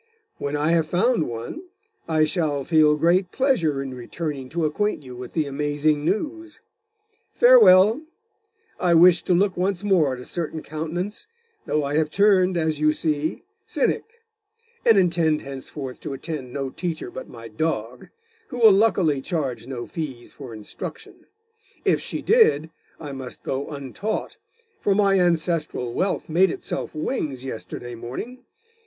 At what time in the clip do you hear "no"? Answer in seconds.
16.51-16.71, 19.67-19.85